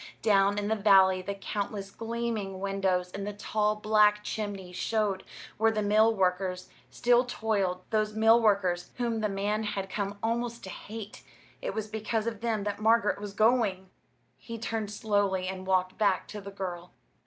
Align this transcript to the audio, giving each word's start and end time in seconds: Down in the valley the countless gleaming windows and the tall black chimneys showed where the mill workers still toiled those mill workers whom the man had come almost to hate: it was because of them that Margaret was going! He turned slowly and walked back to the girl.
Down 0.23 0.57
in 0.57 0.67
the 0.67 0.75
valley 0.75 1.21
the 1.21 1.35
countless 1.35 1.91
gleaming 1.91 2.59
windows 2.59 3.11
and 3.11 3.27
the 3.27 3.33
tall 3.33 3.75
black 3.75 4.23
chimneys 4.23 4.75
showed 4.75 5.23
where 5.57 5.69
the 5.71 5.83
mill 5.83 6.15
workers 6.15 6.69
still 6.89 7.23
toiled 7.23 7.83
those 7.91 8.15
mill 8.15 8.41
workers 8.41 8.89
whom 8.95 9.19
the 9.19 9.29
man 9.29 9.61
had 9.61 9.91
come 9.91 10.17
almost 10.23 10.63
to 10.63 10.71
hate: 10.71 11.21
it 11.61 11.75
was 11.75 11.87
because 11.87 12.25
of 12.25 12.41
them 12.41 12.63
that 12.63 12.79
Margaret 12.81 13.21
was 13.21 13.33
going! 13.33 13.91
He 14.39 14.57
turned 14.57 14.89
slowly 14.89 15.47
and 15.47 15.67
walked 15.67 15.99
back 15.99 16.27
to 16.29 16.41
the 16.41 16.49
girl. 16.49 16.93